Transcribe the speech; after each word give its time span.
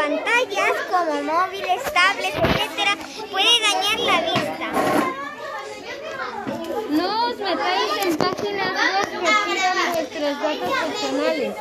pantallas 0.00 0.72
como 0.90 1.22
móviles, 1.22 1.82
tablets, 1.92 2.36
etcétera, 2.36 2.96
puede 3.30 3.60
dañar 3.60 4.00
la 4.00 4.20
vista. 4.32 4.66
No 6.90 7.28
os 7.28 7.36
metáis 7.36 8.06
en 8.06 8.16
pidan 8.16 8.89
vuestros 10.38 10.70
datos 10.70 10.92
personales. 11.00 11.54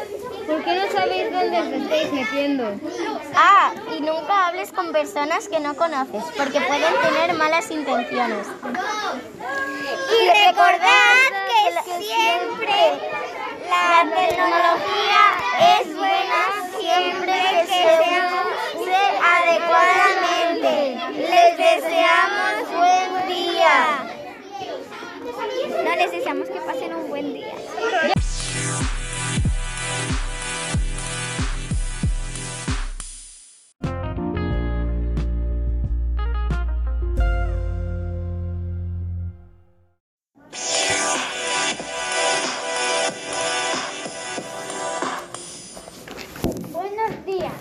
¿Por 0.48 0.64
qué 0.64 0.76
no 0.76 0.92
sabéis 0.92 1.32
dónde 1.32 1.62
os 1.62 1.68
estáis 1.68 2.12
metiendo? 2.12 2.74
Ah, 3.36 3.72
y 3.96 4.02
nunca 4.02 4.48
hables 4.48 4.72
con 4.72 4.92
personas 4.92 5.48
que 5.48 5.60
no 5.60 5.76
conoces, 5.76 6.24
porque 6.36 6.60
pueden 6.60 6.94
tener 7.02 7.36
malas 7.36 7.70
intenciones. 7.70 8.48
Y 10.12 10.28
recordad 10.48 11.30
que 11.46 12.04
siempre 12.04 13.00
la 13.70 14.02
tecnología 14.10 15.24
es 15.80 15.96
buena 15.96 16.42
siempre 16.80 17.34
que 17.52 17.66
se 17.68 17.84
use 18.80 18.98
adecuadamente. 19.24 20.74
Les 21.16 21.58
deseamos 21.58 22.56
buen 22.76 23.28
día. 23.28 23.76
No 25.84 25.96
les 25.96 26.12
deseamos 26.12 26.50
que 26.50 26.60
pasen 26.62 26.96
un 26.96 27.10
buen 27.10 27.34
día. 27.34 27.54
Buenos 47.10 47.26
días. 47.26 47.54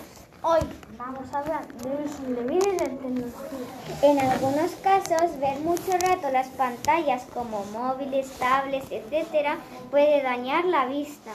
Hoy 0.43 0.59
vamos 0.95 1.33
a 1.33 1.39
hablar 1.39 1.67
de 1.67 1.89
los 1.89 2.19
indebidos 2.19 2.77
de 2.77 2.85
tecnología. 2.85 4.03
En 4.03 4.19
algunos 4.19 4.71
casos, 4.83 5.39
ver 5.39 5.57
mucho 5.61 5.91
rato 5.93 6.29
las 6.31 6.49
pantallas 6.49 7.25
como 7.33 7.65
móviles, 7.73 8.29
tablets, 8.37 8.91
etcétera, 8.91 9.57
puede 9.89 10.21
dañar 10.21 10.65
la 10.65 10.85
vista. 10.85 11.31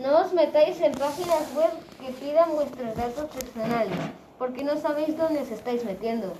No 0.00 0.22
os 0.22 0.32
metáis 0.32 0.80
en 0.80 0.90
páginas 0.90 1.54
web 1.54 1.70
que 2.00 2.12
pidan 2.14 2.50
vuestros 2.56 2.96
datos 2.96 3.30
personales. 3.30 3.96
¿Por 4.38 4.52
qué 4.52 4.64
no 4.64 4.76
sabéis 4.76 5.16
dónde 5.16 5.42
os 5.42 5.50
estáis 5.50 5.84
metiendo? 5.84 6.32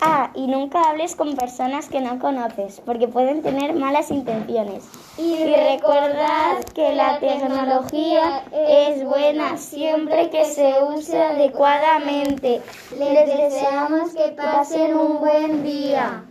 Ah, 0.00 0.30
y 0.34 0.48
nunca 0.48 0.82
hables 0.82 1.14
con 1.14 1.36
personas 1.36 1.88
que 1.88 2.00
no 2.00 2.18
conoces, 2.18 2.80
porque 2.84 3.06
pueden 3.06 3.42
tener 3.42 3.74
malas 3.74 4.10
intenciones. 4.10 4.88
Y 5.16 5.44
recordad 5.44 6.39
que 6.80 6.94
la 6.94 7.18
tecnología 7.18 8.42
es 8.52 9.04
buena 9.04 9.58
siempre 9.58 10.30
que 10.30 10.46
se 10.46 10.82
use 10.82 11.22
adecuadamente. 11.22 12.62
Les 12.98 13.26
deseamos 13.26 14.14
que 14.14 14.30
pasen 14.30 14.96
un 14.96 15.20
buen 15.20 15.62
día. 15.62 16.24